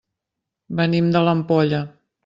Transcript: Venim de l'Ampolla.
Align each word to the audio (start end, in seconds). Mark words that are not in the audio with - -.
Venim 0.79 1.13
de 1.17 1.25
l'Ampolla. 1.29 1.87